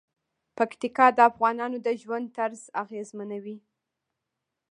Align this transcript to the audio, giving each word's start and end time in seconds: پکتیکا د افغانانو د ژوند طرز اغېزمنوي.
پکتیکا 0.57 1.05
د 1.13 1.19
افغانانو 1.29 1.77
د 1.85 1.87
ژوند 2.01 2.25
طرز 2.37 2.61
اغېزمنوي. 2.83 3.57